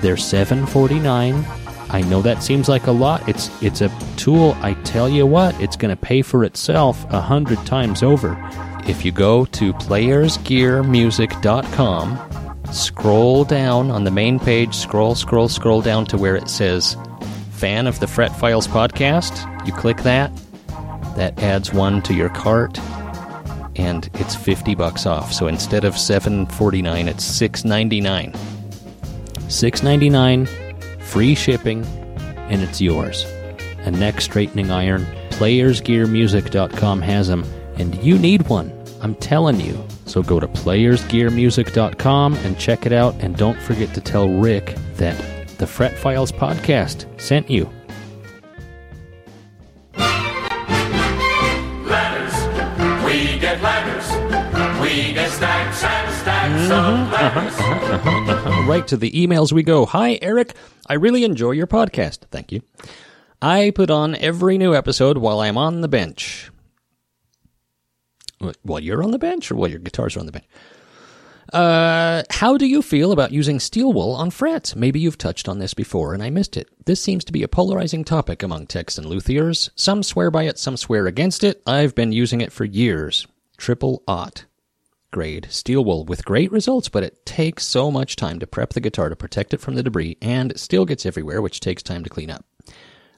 [0.00, 1.44] They're 749.
[1.90, 3.28] I know that seems like a lot.
[3.28, 4.56] It's it's a tool.
[4.62, 8.38] I tell you what, it's going to pay for itself a hundred times over.
[8.86, 12.37] If you go to playersgearmusic.com,
[12.72, 16.96] scroll down on the main page, scroll, scroll, scroll down to where it says
[17.52, 20.30] "Fan of the Fret Files podcast." You click that.
[21.16, 22.78] That adds one to your cart
[23.78, 25.32] and it's 50 bucks off.
[25.32, 28.32] So instead of 7.49, it's 6.99.
[29.46, 31.84] 6.99, free shipping,
[32.50, 33.24] and it's yours.
[33.84, 35.06] A neck straightening iron.
[35.30, 37.44] Playersgearmusic.com has them,
[37.76, 38.72] and you need one.
[39.00, 39.82] I'm telling you.
[40.08, 45.16] So go to playersgearmusic.com and check it out, and don't forget to tell Rick that
[45.58, 47.68] the Fret Files podcast sent you.
[51.84, 52.34] Ladders.
[53.04, 54.10] We get ladders.
[54.80, 57.58] We get stacks and stacks of mm-hmm, uh-huh, ladders.
[57.58, 59.84] Uh-huh, uh-huh, right to the emails we go.
[59.86, 60.54] Hi, Eric.
[60.86, 62.20] I really enjoy your podcast.
[62.30, 62.62] Thank you.
[63.42, 66.50] I put on every new episode while I'm on the bench.
[68.42, 70.46] Wh- While you're on the bench or while your guitars are on the bench?
[71.52, 74.76] Uh, how do you feel about using steel wool on frets?
[74.76, 76.68] Maybe you've touched on this before and I missed it.
[76.84, 79.70] This seems to be a polarizing topic among techs and luthiers.
[79.74, 81.62] Some swear by it, some swear against it.
[81.66, 83.26] I've been using it for years.
[83.56, 84.44] Triple aught
[85.10, 88.80] grade steel wool with great results, but it takes so much time to prep the
[88.80, 92.10] guitar to protect it from the debris and still gets everywhere, which takes time to
[92.10, 92.44] clean up.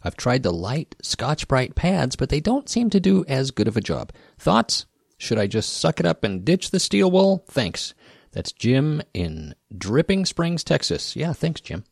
[0.03, 3.69] I've tried the light Scotch Brite pads, but they don't seem to do as good
[3.69, 4.13] of a job.
[4.39, 4.87] Thoughts?
[5.21, 7.45] Should I just suck it up and ditch the steel wool?
[7.47, 7.93] Thanks.
[8.33, 11.15] That's Jim in Dripping Springs, Texas.
[11.15, 11.85] Yeah, thanks, Jim.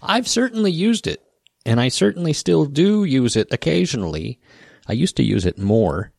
[0.00, 1.20] I've certainly used it,
[1.64, 4.38] and I certainly still do use it occasionally.
[4.86, 6.12] I used to use it more.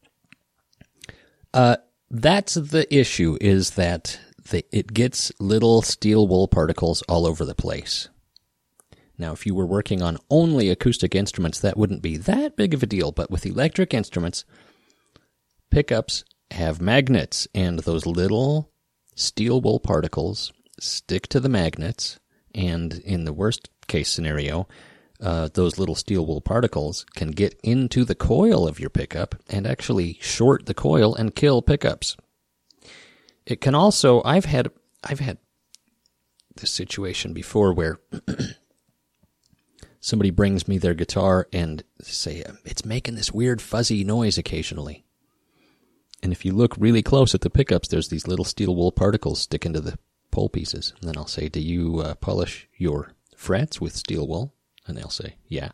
[1.54, 1.78] Uh,
[2.12, 4.20] that's the issue is that
[4.52, 8.10] the, it gets little steel wool particles all over the place.
[9.18, 12.84] Now, if you were working on only acoustic instruments, that wouldn't be that big of
[12.84, 14.44] a deal, but with electric instruments,
[15.70, 18.72] pickups have magnets, and those little
[19.16, 22.20] steel wool particles stick to the magnets,
[22.54, 24.68] and in the worst case scenario,
[25.20, 29.66] uh, those little steel wool particles can get into the coil of your pickup and
[29.66, 32.16] actually short the coil and kill pickups.
[33.46, 34.70] It can also I've had
[35.04, 35.38] I've had
[36.58, 37.98] this situation before where
[40.00, 45.04] somebody brings me their guitar and say it's making this weird fuzzy noise occasionally.
[46.28, 49.40] And if you look really close at the pickups, there's these little steel wool particles
[49.40, 49.98] sticking to the
[50.30, 50.94] pole pieces.
[51.00, 54.54] And then I'll say, "Do you uh, polish your frets with steel wool?
[54.86, 55.70] And they'll say, yeah.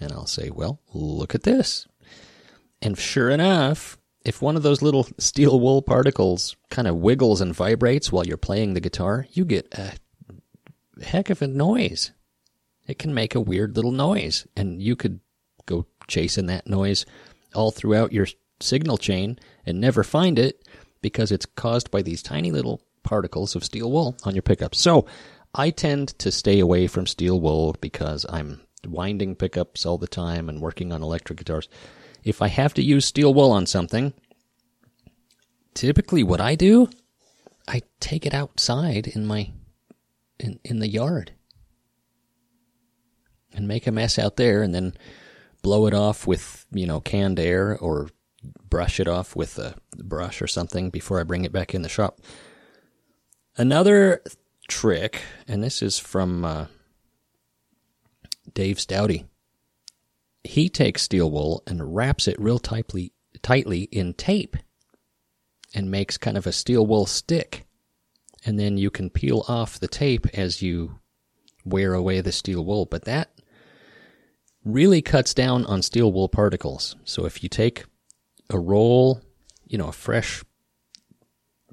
[0.00, 1.86] And I'll say, well, look at this.
[2.80, 7.54] And sure enough, if one of those little steel wool particles kind of wiggles and
[7.54, 9.92] vibrates while you're playing the guitar, you get a
[11.04, 12.10] heck of a noise.
[12.86, 15.20] It can make a weird little noise, and you could
[15.66, 17.06] go chasing that noise
[17.54, 18.26] all throughout your
[18.60, 20.66] signal chain and never find it
[21.00, 24.80] because it's caused by these tiny little particles of steel wool on your pickups.
[24.80, 25.06] So
[25.54, 30.48] I tend to stay away from steel wool because I'm winding pickups all the time
[30.48, 31.68] and working on electric guitars.
[32.24, 34.12] If I have to use steel wool on something,
[35.74, 36.88] typically what I do,
[37.66, 39.50] I take it outside in my
[40.38, 41.32] in in the yard
[43.54, 44.94] and make a mess out there and then
[45.62, 48.08] blow it off with, you know, canned air or
[48.68, 51.88] brush it off with a brush or something before I bring it back in the
[51.88, 52.20] shop.
[53.56, 54.22] Another
[54.68, 56.66] trick, and this is from uh,
[58.54, 59.26] Dave Stouty.
[60.44, 64.56] He takes steel wool and wraps it real tightly, tightly in tape
[65.74, 67.66] and makes kind of a steel wool stick.
[68.44, 70.98] And then you can peel off the tape as you
[71.64, 72.86] wear away the steel wool.
[72.86, 73.30] But that
[74.64, 76.96] really cuts down on steel wool particles.
[77.04, 77.84] So if you take
[78.52, 79.20] a roll,
[79.66, 80.42] you know, a fresh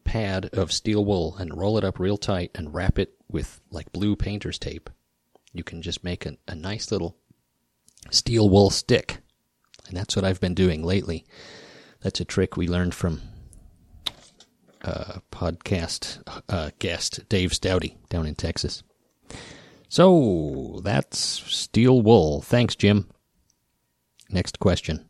[0.04, 3.92] pad of steel wool and roll it up real tight and wrap it with like
[3.92, 4.90] blue painter's tape,
[5.54, 7.18] you can just make a, a nice little
[8.12, 9.20] steel wool stick.
[9.88, 11.26] And that's what I've been doing lately.
[12.02, 13.22] That's a trick we learned from
[14.84, 18.84] uh, podcast uh, guest Dave Stouty down in Texas.
[19.90, 22.42] So that's steel wool.
[22.42, 23.10] Thanks, Jim.
[24.30, 25.09] Next question.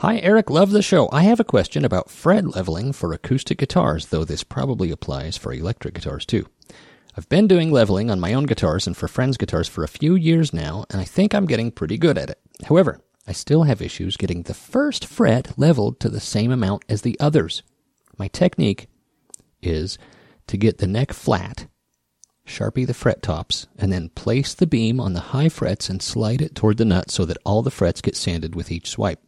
[0.00, 0.50] Hi, Eric.
[0.50, 1.08] Love the show.
[1.10, 5.54] I have a question about fret leveling for acoustic guitars, though this probably applies for
[5.54, 6.46] electric guitars too.
[7.16, 10.14] I've been doing leveling on my own guitars and for friends' guitars for a few
[10.14, 12.38] years now, and I think I'm getting pretty good at it.
[12.68, 17.00] However, I still have issues getting the first fret leveled to the same amount as
[17.00, 17.62] the others.
[18.18, 18.88] My technique
[19.62, 19.96] is
[20.48, 21.68] to get the neck flat,
[22.46, 26.42] sharpie the fret tops, and then place the beam on the high frets and slide
[26.42, 29.25] it toward the nut so that all the frets get sanded with each swipe.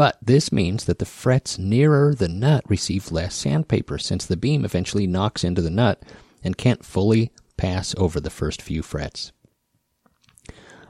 [0.00, 4.64] But this means that the frets nearer the nut receive less sandpaper since the beam
[4.64, 6.02] eventually knocks into the nut
[6.42, 9.32] and can't fully pass over the first few frets.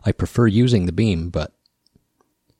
[0.04, 1.52] I prefer using the beam, but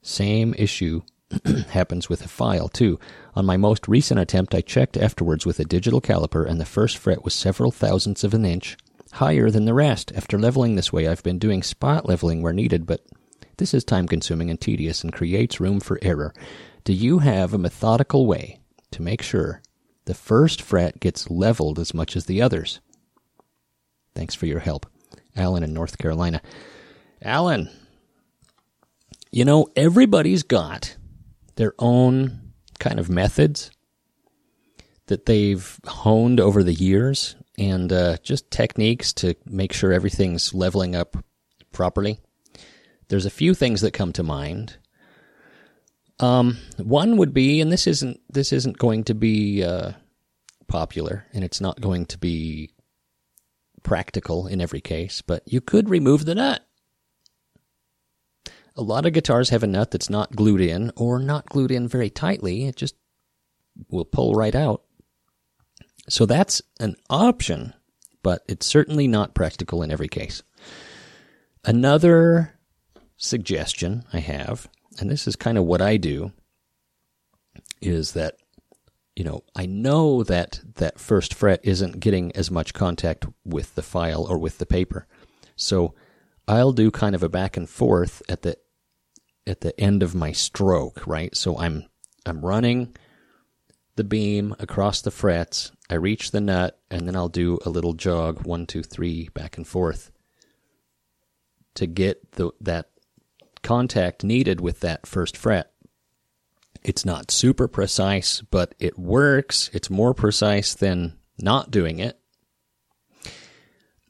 [0.02, 1.02] same issue
[1.68, 2.98] happens with a file too.
[3.36, 6.98] On my most recent attempt, I checked afterwards with a digital caliper, and the first
[6.98, 8.76] fret was several thousandths of an inch
[9.12, 10.10] higher than the rest.
[10.16, 13.06] After leveling this way, I've been doing spot leveling where needed, but
[13.60, 16.32] this is time consuming and tedious and creates room for error.
[16.82, 18.58] Do you have a methodical way
[18.90, 19.60] to make sure
[20.06, 22.80] the first fret gets leveled as much as the others?
[24.14, 24.86] Thanks for your help.
[25.36, 26.40] Alan in North Carolina.
[27.20, 27.68] Alan,
[29.30, 30.96] you know, everybody's got
[31.56, 33.70] their own kind of methods
[35.08, 40.96] that they've honed over the years and uh, just techniques to make sure everything's leveling
[40.96, 41.22] up
[41.72, 42.20] properly.
[43.10, 44.76] There's a few things that come to mind.
[46.20, 49.92] Um, one would be, and this isn't this isn't going to be uh,
[50.68, 52.70] popular, and it's not going to be
[53.82, 56.64] practical in every case, but you could remove the nut.
[58.76, 61.88] A lot of guitars have a nut that's not glued in or not glued in
[61.88, 62.66] very tightly.
[62.66, 62.94] It just
[63.88, 64.84] will pull right out.
[66.08, 67.74] So that's an option,
[68.22, 70.44] but it's certainly not practical in every case.
[71.64, 72.59] Another
[73.20, 76.32] suggestion I have, and this is kind of what I do,
[77.80, 78.36] is that
[79.16, 83.82] you know, I know that that first fret isn't getting as much contact with the
[83.82, 85.06] file or with the paper.
[85.56, 85.94] So
[86.48, 88.56] I'll do kind of a back and forth at the
[89.46, 91.36] at the end of my stroke, right?
[91.36, 91.84] So I'm
[92.24, 92.96] I'm running
[93.96, 95.72] the beam across the frets.
[95.90, 99.56] I reach the nut, and then I'll do a little jog, one, two, three, back
[99.56, 100.10] and forth,
[101.74, 102.89] to get the that
[103.62, 105.72] contact needed with that first fret.
[106.82, 109.70] It's not super precise, but it works.
[109.72, 112.18] It's more precise than not doing it.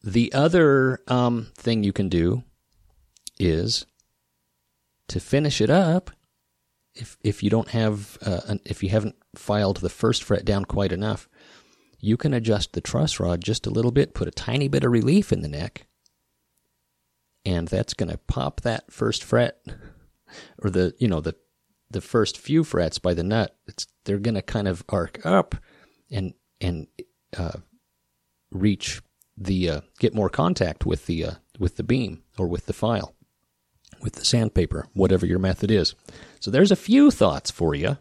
[0.02, 2.44] The other um, thing you can do
[3.38, 3.86] is
[5.08, 6.10] to finish it up.
[6.94, 10.64] If if you don't have uh, an, if you haven't filed the first fret down
[10.64, 11.28] quite enough,
[11.98, 14.92] you can adjust the truss rod just a little bit, put a tiny bit of
[14.92, 15.86] relief in the neck,
[17.44, 19.60] and that's going to pop that first fret
[20.62, 21.34] or the you know the
[21.90, 23.56] the first few frets by the nut.
[23.66, 25.56] It's they're going to kind of arc up
[26.10, 26.86] and and
[27.36, 27.58] uh,
[28.50, 29.02] reach
[29.36, 33.14] the uh, get more contact with the uh, with the beam or with the file,
[34.00, 35.94] with the sandpaper, whatever your method is.
[36.38, 37.98] So there's a few thoughts for you.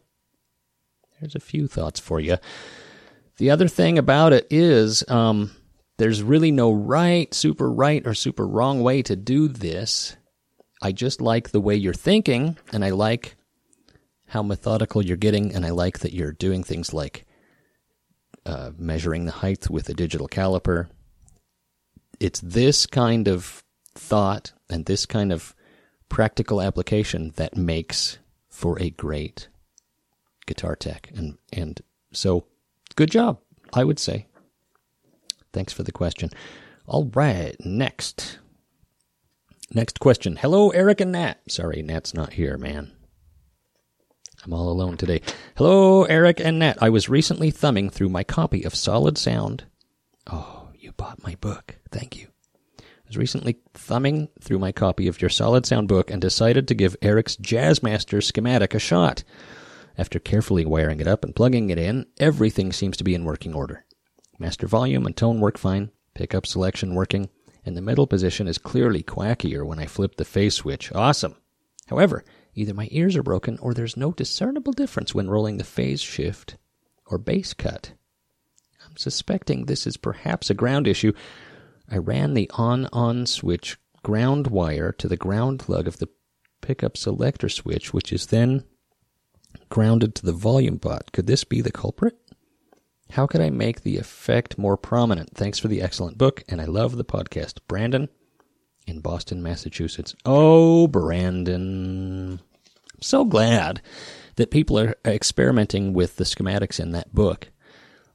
[1.20, 2.38] There's a few thoughts for you.
[3.38, 5.52] The other thing about it is um,
[6.00, 10.16] there's really no right, super right, or super wrong way to do this.
[10.82, 13.36] I just like the way you're thinking, and I like
[14.28, 17.26] how methodical you're getting, and I like that you're doing things like
[18.46, 20.88] uh, measuring the height with a digital caliper.
[22.18, 23.62] It's this kind of
[23.94, 25.54] thought and this kind of
[26.08, 29.50] practical application that makes for a great
[30.46, 31.12] guitar tech.
[31.14, 31.82] And, and
[32.14, 32.46] so,
[32.96, 33.42] good job,
[33.74, 34.29] I would say.
[35.54, 36.30] Thanks for the question.
[36.86, 38.40] All right, next.
[39.74, 40.36] Next question.
[40.36, 41.36] Hello, Eric and Nat.
[41.48, 42.92] Sorry, Nat's not here, man.
[44.44, 45.22] I'm all alone today.
[45.56, 46.78] Hello, Eric and Nat.
[46.82, 49.66] I was recently thumbing through my copy of Solid Sound.
[50.28, 51.76] Oh, you bought my book.
[51.92, 52.28] Thank you.
[52.80, 56.76] I was recently thumbing through my copy of your Solid Sound book and decided to
[56.76, 59.24] give Eric's Jazzmaster schematic a shot.
[59.98, 63.54] After carefully wiring it up and plugging it in, everything seems to be in working
[63.54, 63.84] order.
[64.40, 67.30] Master volume and tone work fine, pickup selection working,
[67.66, 70.94] and the middle position is clearly quackier when I flip the phase switch.
[70.94, 71.36] Awesome!
[71.88, 72.24] However,
[72.56, 76.56] either my ears are broken or there's no discernible difference when rolling the phase shift
[77.06, 77.92] or bass cut.
[78.86, 81.12] I'm suspecting this is perhaps a ground issue.
[81.92, 86.08] I ran the on on switch ground wire to the ground lug of the
[86.62, 88.64] pickup selector switch, which is then
[89.68, 91.12] grounded to the volume pot.
[91.12, 92.18] Could this be the culprit?
[93.12, 95.36] How could I make the effect more prominent?
[95.36, 97.60] Thanks for the excellent book, and I love the podcast.
[97.68, 98.10] Brandon
[98.86, 100.16] in Boston, Massachusetts.
[100.26, 102.40] Oh, Brandon.
[102.40, 103.82] I'm so glad
[104.36, 107.52] that people are experimenting with the schematics in that book.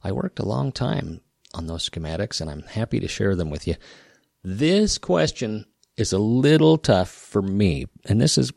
[0.03, 1.21] I worked a long time
[1.53, 3.75] on those schematics, and I'm happy to share them with you.
[4.43, 5.65] This question
[5.97, 8.53] is a little tough for me, and this is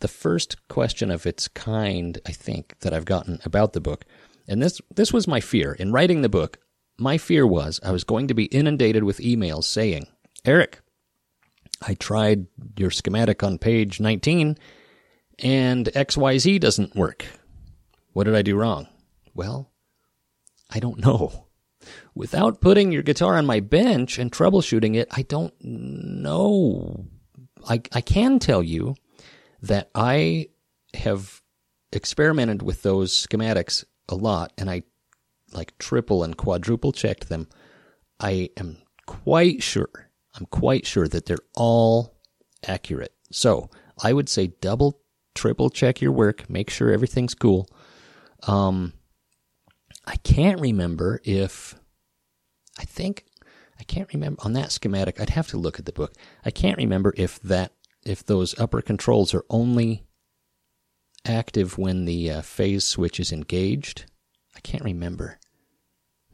[0.00, 4.04] the first question of its kind, I think, that I've gotten about the book.
[4.48, 6.58] And this this was my fear in writing the book.
[6.98, 10.06] My fear was I was going to be inundated with emails saying,
[10.44, 10.80] "Eric,
[11.86, 14.56] I tried your schematic on page 19
[15.38, 17.26] and XYZ doesn't work.
[18.14, 18.88] What did I do wrong?"
[19.34, 19.70] Well,
[20.70, 21.44] I don't know.
[22.14, 27.06] Without putting your guitar on my bench and troubleshooting it, I don't know.
[27.68, 28.96] I I can tell you
[29.60, 30.48] that I
[30.94, 31.42] have
[31.92, 34.82] experimented with those schematics a lot and I
[35.52, 37.48] like triple and quadruple checked them.
[38.20, 42.16] I am quite sure, I'm quite sure that they're all
[42.66, 43.14] accurate.
[43.30, 43.70] So
[44.02, 45.00] I would say double,
[45.34, 47.68] triple check your work, make sure everything's cool.
[48.46, 48.92] Um,
[50.04, 51.74] I can't remember if,
[52.78, 53.26] I think,
[53.78, 55.20] I can't remember on that schematic.
[55.20, 56.14] I'd have to look at the book.
[56.44, 57.72] I can't remember if that,
[58.04, 60.07] if those upper controls are only
[61.24, 64.04] active when the uh, phase switch is engaged.
[64.56, 65.38] I can't remember.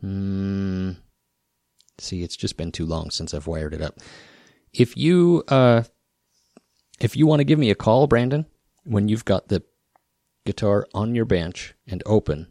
[0.00, 0.92] Hmm.
[1.98, 3.98] See, it's just been too long since I've wired it up.
[4.72, 5.84] If you uh,
[7.00, 8.46] if you want to give me a call, Brandon,
[8.84, 9.62] when you've got the
[10.44, 12.48] guitar on your bench and open,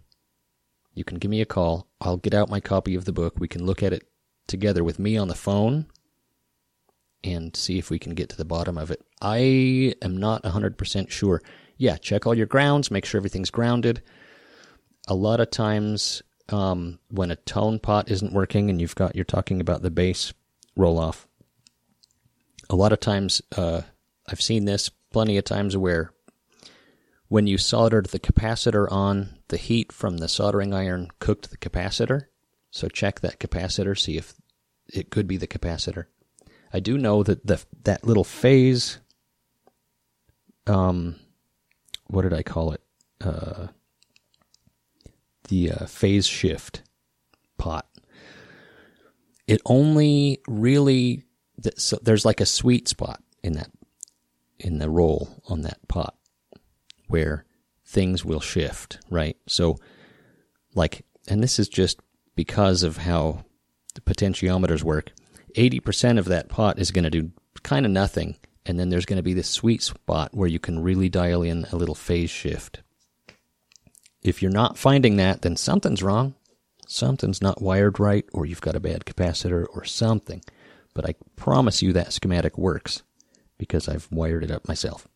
[0.93, 1.87] you can give me a call.
[2.01, 3.35] I'll get out my copy of the book.
[3.39, 4.03] We can look at it
[4.47, 5.87] together with me on the phone
[7.23, 9.01] and see if we can get to the bottom of it.
[9.21, 11.41] I am not 100% sure
[11.77, 14.01] yeah, check all your grounds, make sure everything's grounded.
[15.07, 19.25] A lot of times, um, when a tone pot isn't working and you've got, you're
[19.25, 20.33] talking about the bass
[20.75, 21.27] roll off,
[22.69, 23.81] a lot of times, uh,
[24.27, 26.13] I've seen this plenty of times where
[27.27, 32.25] when you soldered the capacitor on, the heat from the soldering iron cooked the capacitor.
[32.71, 34.33] So check that capacitor, see if
[34.87, 36.05] it could be the capacitor.
[36.71, 38.99] I do know that the that little phase
[40.65, 41.15] um,
[42.13, 42.81] what did I call it?
[43.19, 43.67] Uh,
[45.49, 46.83] the uh, phase shift
[47.57, 47.87] pot.
[49.47, 51.23] It only really
[51.75, 53.71] so there's like a sweet spot in that
[54.59, 56.15] in the roll on that pot
[57.07, 57.45] where
[57.85, 59.37] things will shift, right?
[59.47, 59.77] So
[60.75, 61.99] like and this is just
[62.35, 63.45] because of how
[63.95, 65.11] the potentiometers work.
[65.55, 68.35] 80% of that pot is going to do kind of nothing
[68.65, 71.65] and then there's going to be this sweet spot where you can really dial in
[71.71, 72.81] a little phase shift.
[74.21, 76.35] If you're not finding that, then something's wrong.
[76.87, 80.41] Something's not wired right, or you've got a bad capacitor, or something.
[80.93, 83.03] But I promise you that schematic works
[83.57, 85.07] because I've wired it up myself.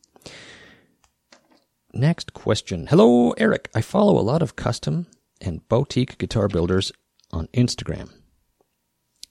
[1.94, 2.88] Next question.
[2.88, 3.70] Hello, Eric.
[3.74, 5.08] I follow a lot of custom
[5.40, 6.92] and boutique guitar builders
[7.32, 8.12] on Instagram.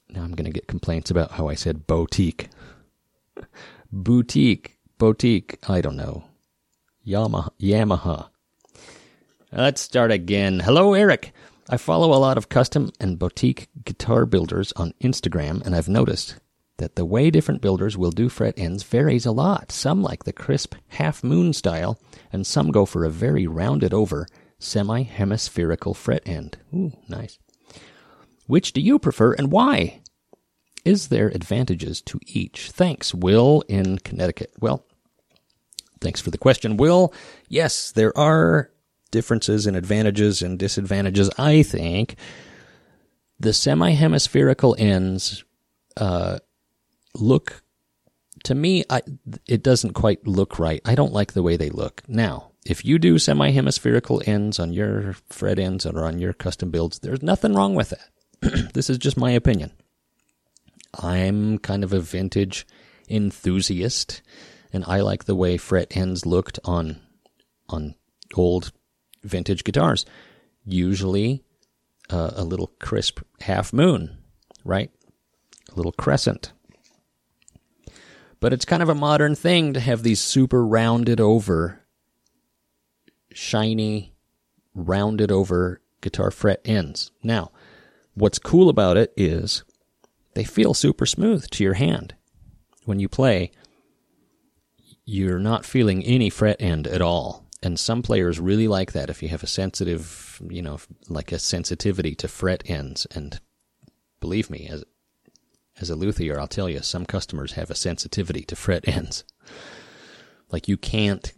[0.08, 2.48] Now, I'm going to get complaints about how I said boutique.
[3.92, 6.24] Boutique, boutique, I don't know.
[7.06, 8.28] Yamaha, Yamaha.
[9.52, 10.60] Let's start again.
[10.60, 11.32] Hello, Eric.
[11.68, 16.36] I follow a lot of custom and boutique guitar builders on Instagram, and I've noticed
[16.78, 19.72] that the way different builders will do fret ends varies a lot.
[19.72, 21.98] Some like the crisp half moon style,
[22.32, 24.26] and some go for a very rounded over
[24.58, 26.58] semi hemispherical fret end.
[26.74, 27.38] Ooh, nice.
[28.46, 30.00] Which do you prefer and why?
[30.86, 32.70] Is there advantages to each?
[32.70, 34.52] Thanks, Will in Connecticut.
[34.60, 34.86] Well,
[36.00, 37.12] thanks for the question, Will.
[37.48, 38.70] Yes, there are
[39.10, 42.14] differences and advantages and disadvantages, I think.
[43.40, 45.42] The semi hemispherical ends
[45.96, 46.38] uh,
[47.14, 47.64] look
[48.44, 49.02] to me I,
[49.48, 52.98] it doesn't quite look right i don't like the way they look now if you
[52.98, 57.74] do semi-hemispherical ends on your fret ends or on your custom builds there's nothing wrong
[57.74, 59.72] with that this is just my opinion
[60.96, 62.66] i'm kind of a vintage
[63.08, 64.22] enthusiast
[64.72, 67.00] and i like the way fret ends looked on
[67.68, 67.94] on
[68.34, 68.72] old
[69.22, 70.04] vintage guitars.
[70.64, 71.42] Usually
[72.10, 74.18] uh, a little crisp half moon
[74.66, 74.90] right?
[75.72, 76.52] A little crescent.
[78.40, 81.80] But it's kind of a modern thing to have these super rounded over,
[83.32, 84.14] shiny,
[84.74, 87.12] rounded over guitar fret ends.
[87.22, 87.50] Now,
[88.14, 89.64] what's cool about it is
[90.36, 92.14] they feel super smooth to your hand.
[92.84, 93.52] When you play,
[95.06, 97.46] you're not feeling any fret end at all.
[97.62, 100.78] And some players really like that if you have a sensitive, you know,
[101.08, 103.06] like a sensitivity to fret ends.
[103.14, 103.40] And
[104.20, 104.84] believe me, as
[105.80, 109.24] as a luthier, I'll tell you, some customers have a sensitivity to fret ends.
[110.48, 111.32] Like you can't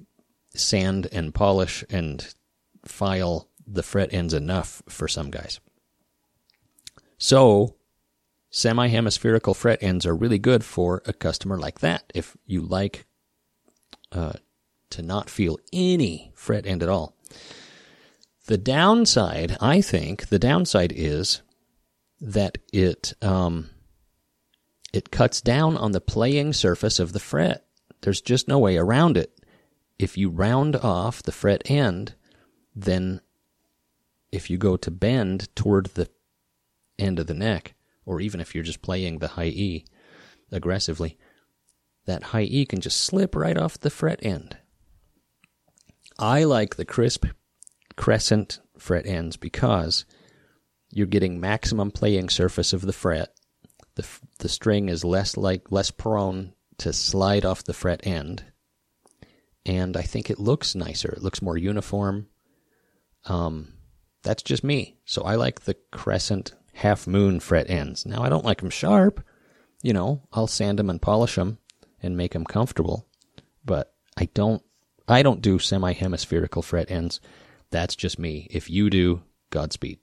[0.55, 2.35] sand and polish and
[2.85, 5.61] file the fret ends enough for some guys.
[7.17, 7.78] So,
[8.51, 12.11] semi hemispherical fret ends are really good for a customer like that.
[12.15, 13.07] If you like
[14.13, 14.35] uh,
[14.91, 17.15] to not feel any fret end at all.
[18.47, 21.43] The downside, I think, the downside is
[22.21, 23.71] that it um,
[24.93, 27.67] it cuts down on the playing surface of the fret.
[28.01, 29.39] There's just no way around it.
[29.99, 32.15] If you round off the fret end,
[32.75, 33.21] then
[34.33, 36.09] if you go to bend toward the
[36.99, 37.75] end of the neck,
[38.09, 39.85] or even if you're just playing the high E
[40.51, 41.19] aggressively,
[42.07, 44.57] that high E can just slip right off the fret end.
[46.19, 47.27] I like the crisp
[47.97, 50.05] crescent fret ends because
[50.91, 53.35] you're getting maximum playing surface of the fret
[53.99, 54.07] the
[54.39, 58.45] the string is less like less prone to slide off the fret end,
[59.67, 61.11] and I think it looks nicer.
[61.11, 62.29] It looks more uniform.
[63.25, 63.75] Um,
[64.23, 64.99] that's just me.
[65.05, 68.07] So I like the crescent half moon fret ends.
[68.07, 69.23] Now I don't like them sharp.
[69.83, 71.59] You know, I'll sand them and polish them
[72.03, 73.07] and make them comfortable,
[73.65, 74.63] but I don't.
[75.07, 77.21] I don't do semi hemispherical fret ends.
[77.71, 78.47] That's just me.
[78.51, 79.99] If you do, Godspeed.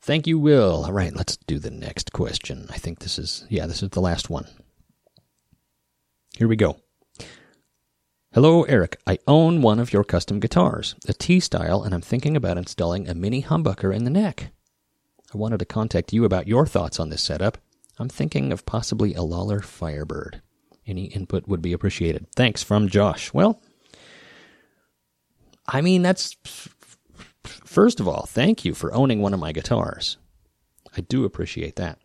[0.00, 0.84] Thank you, Will.
[0.86, 2.66] All right, let's do the next question.
[2.70, 4.46] I think this is, yeah, this is the last one.
[6.36, 6.80] Here we go.
[8.32, 9.00] Hello, Eric.
[9.08, 13.08] I own one of your custom guitars, a T style, and I'm thinking about installing
[13.08, 14.52] a mini humbucker in the neck.
[15.34, 17.58] I wanted to contact you about your thoughts on this setup.
[17.98, 20.42] I'm thinking of possibly a Lollar Firebird.
[20.86, 22.28] Any input would be appreciated.
[22.36, 23.34] Thanks from Josh.
[23.34, 23.60] Well,
[25.66, 26.36] I mean, that's
[27.42, 30.18] First of all, thank you for owning one of my guitars.
[30.96, 31.98] I do appreciate that.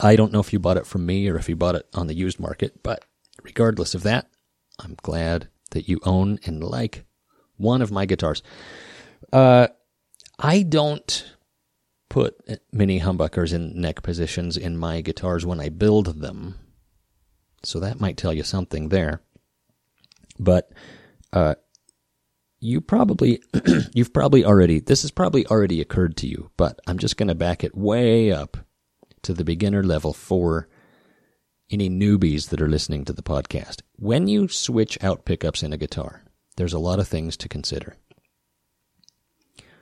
[0.00, 2.06] I don't know if you bought it from me or if you bought it on
[2.06, 3.04] the used market, but
[3.42, 4.28] regardless of that,
[4.78, 7.04] I'm glad that you own and like
[7.56, 8.42] one of my guitars.
[9.32, 9.68] Uh,
[10.38, 11.34] I don't
[12.08, 12.36] put
[12.72, 16.54] mini humbuckers in neck positions in my guitars when I build them.
[17.62, 19.20] So that might tell you something there.
[20.38, 20.70] But
[21.32, 21.56] uh,
[22.60, 23.42] you probably
[23.92, 27.34] you've probably already this has probably already occurred to you, but I'm just going to
[27.34, 28.56] back it way up
[29.22, 30.68] to the beginner level for
[31.70, 33.82] any newbies that are listening to the podcast.
[34.00, 36.22] When you switch out pickups in a guitar,
[36.56, 37.96] there's a lot of things to consider.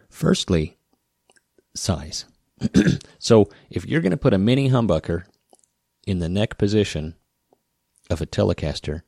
[0.08, 0.78] Firstly,
[1.74, 2.24] size.
[3.18, 5.24] so, if you're going to put a mini humbucker
[6.06, 7.14] in the neck position
[8.08, 9.02] of a Telecaster,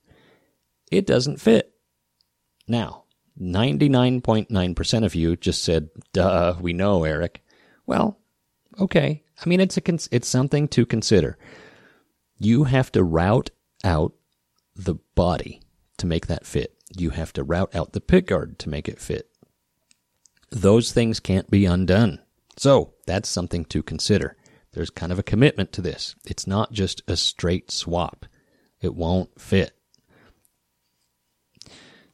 [0.92, 1.72] it doesn't fit.
[2.66, 3.04] Now,
[3.40, 7.42] 99.9% of you just said, duh, we know, Eric.
[7.86, 8.18] Well,
[8.78, 9.24] okay.
[9.42, 9.82] I mean, it's a,
[10.14, 11.38] it's something to consider.
[12.36, 13.50] You have to route
[13.82, 14.12] out
[14.78, 15.60] the body
[15.98, 16.74] to make that fit.
[16.96, 19.28] You have to route out the pickguard to make it fit.
[20.50, 22.20] Those things can't be undone.
[22.56, 24.36] So that's something to consider.
[24.72, 26.14] There's kind of a commitment to this.
[26.24, 28.24] It's not just a straight swap.
[28.80, 29.72] It won't fit.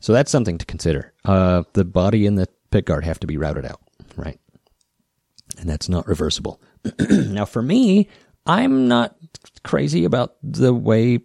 [0.01, 1.13] So that's something to consider.
[1.25, 3.81] Uh, the body and the pickguard have to be routed out,
[4.17, 4.39] right?
[5.59, 6.61] And that's not reversible.
[7.09, 8.09] now, for me,
[8.47, 9.17] I'm not
[9.63, 11.21] crazy about the way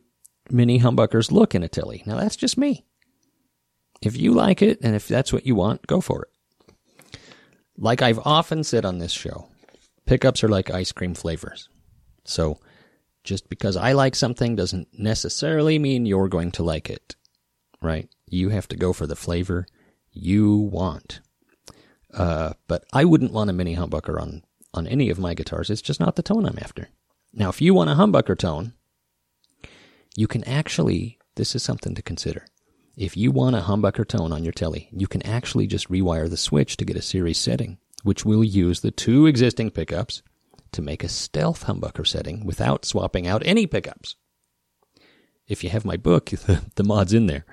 [0.52, 2.04] mini humbuckers look in a Tilly.
[2.06, 2.86] Now, that's just me.
[4.02, 7.20] If you like it and if that's what you want, go for it.
[7.78, 9.48] Like I've often said on this show,
[10.06, 11.70] pickups are like ice cream flavors.
[12.26, 12.60] So,
[13.24, 17.16] just because I like something doesn't necessarily mean you're going to like it,
[17.82, 18.10] right?
[18.28, 19.66] You have to go for the flavor
[20.12, 21.22] you want.
[22.14, 24.44] Uh, but I wouldn't want a mini humbucker on,
[24.74, 25.70] on any of my guitars.
[25.70, 26.90] It's just not the tone I'm after.
[27.34, 28.74] Now, if you want a humbucker tone,
[30.20, 32.46] you can actually, this is something to consider.
[32.98, 36.36] If you want a humbucker tone on your telly, you can actually just rewire the
[36.36, 40.22] switch to get a series setting, which will use the two existing pickups
[40.74, 44.18] to make a stealth humbucker setting without swapping out any pickups.
[45.48, 47.46] If you have my book, the, the mod's in there.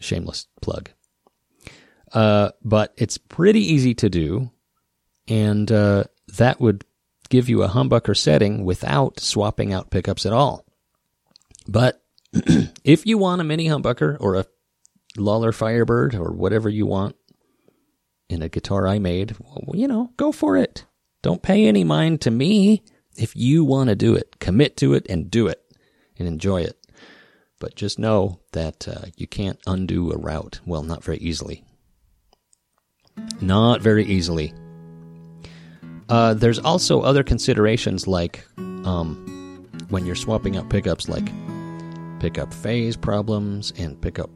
[0.00, 0.88] Shameless plug.
[2.10, 4.50] Uh, but it's pretty easy to do,
[5.28, 6.04] and uh,
[6.38, 6.86] that would
[7.28, 10.64] give you a humbucker setting without swapping out pickups at all.
[11.66, 12.02] But
[12.84, 14.46] if you want a mini humbucker or a
[15.16, 17.16] Lollar Firebird or whatever you want
[18.28, 20.86] in a guitar I made, well, you know, go for it.
[21.22, 22.82] Don't pay any mind to me.
[23.16, 25.62] If you want to do it, commit to it and do it
[26.18, 26.78] and enjoy it.
[27.60, 30.60] But just know that uh, you can't undo a route.
[30.66, 31.62] Well, not very easily.
[33.40, 34.52] Not very easily.
[36.08, 41.30] Uh, there's also other considerations like um, when you're swapping out pickups, like
[42.22, 44.30] pickup phase problems and pick up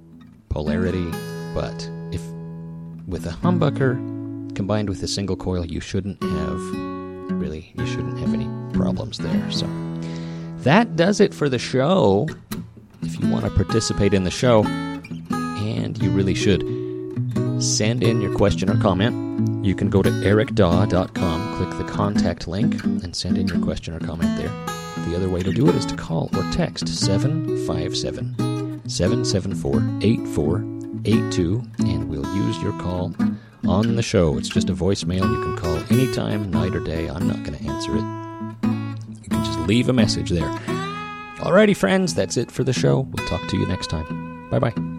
[0.49, 1.09] polarity.
[1.55, 2.21] But if
[3.07, 3.95] with a humbucker
[4.57, 6.61] combined with a single coil, you shouldn't have
[7.31, 9.51] really, you shouldn't have any problems there.
[9.53, 9.69] So
[10.65, 12.27] that does it for the show.
[13.03, 16.63] If you want to participate in the show, and you really should,
[17.63, 19.65] send in your question or comment.
[19.65, 24.01] You can go to ericdaw.com, click the contact link, and send in your question or
[24.01, 24.76] comment there.
[25.07, 28.35] The other way to do it is to call or text 757
[28.89, 33.15] 774 8482, and we'll use your call
[33.67, 34.37] on the show.
[34.37, 35.29] It's just a voicemail.
[35.29, 37.09] You can call anytime, night or day.
[37.09, 38.05] I'm not going to answer it.
[39.23, 40.49] You can just leave a message there.
[41.39, 43.01] Alrighty, friends, that's it for the show.
[43.01, 44.49] We'll talk to you next time.
[44.51, 44.96] Bye bye.